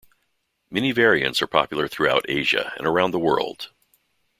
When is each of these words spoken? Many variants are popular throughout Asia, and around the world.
Many 0.71 0.93
variants 0.93 1.43
are 1.43 1.47
popular 1.47 1.87
throughout 1.87 2.25
Asia, 2.27 2.73
and 2.75 2.87
around 2.87 3.11
the 3.11 3.19
world. 3.19 3.69